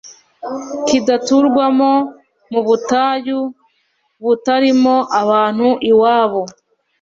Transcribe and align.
Kidaturwamo 0.87 1.91
mu 2.51 2.61
butayu 2.67 3.39
butarimo 4.23 4.95
abantu 5.21 5.67
iwabo 5.91 6.41